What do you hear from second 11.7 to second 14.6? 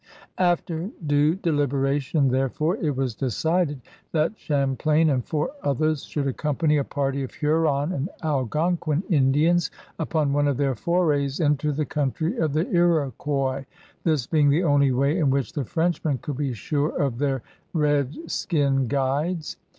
the country of the Iroquois, this being